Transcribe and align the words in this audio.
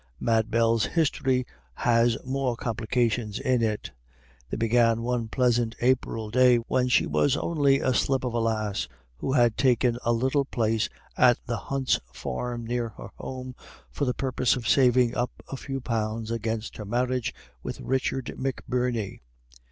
Mad 0.19 0.49
Bell's 0.49 0.85
history 0.87 1.45
has 1.75 2.17
more 2.25 2.55
complications 2.55 3.37
in 3.39 3.61
it. 3.61 3.91
They 4.49 4.57
began 4.57 5.03
one 5.03 5.27
pleasant 5.27 5.75
April 5.79 6.31
day 6.31 6.57
when 6.57 6.87
she 6.87 7.05
was 7.05 7.37
only 7.37 7.79
a 7.81 7.93
slip 7.93 8.23
of 8.23 8.33
a 8.33 8.39
lass, 8.39 8.87
who 9.17 9.33
had 9.33 9.57
taken 9.57 9.99
a 10.03 10.11
little 10.11 10.43
place 10.45 10.89
at 11.15 11.37
the 11.45 11.57
Hunts' 11.57 11.99
farm 12.11 12.65
near 12.65 12.89
her 12.89 13.11
home, 13.17 13.53
for 13.91 14.05
the 14.05 14.15
purpose 14.15 14.55
of 14.55 14.67
saving 14.67 15.15
up 15.15 15.29
a 15.51 15.55
few 15.55 15.79
pounds 15.79 16.31
against 16.31 16.77
her 16.77 16.85
marriage 16.85 17.31
with 17.61 17.79
Richard 17.79 18.25
McBirney. 18.39 19.19